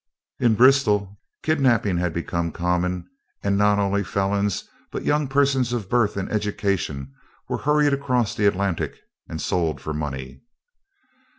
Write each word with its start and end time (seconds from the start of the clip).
In 0.39 0.55
Bristol, 0.55 1.19
kidnapping 1.43 1.97
had 1.97 2.11
become 2.11 2.51
common, 2.51 3.07
and 3.43 3.55
not 3.55 3.77
only 3.77 4.03
felons, 4.03 4.63
but 4.91 5.05
young 5.05 5.27
persons 5.27 5.73
of 5.73 5.91
birth 5.91 6.17
and 6.17 6.27
education 6.31 7.13
were 7.47 7.59
hurried 7.69 7.93
across 7.93 8.33
the 8.33 8.47
Atlantic 8.47 8.97
and 9.29 9.39
sold 9.39 9.79
for 9.79 9.93
money. 9.93 10.41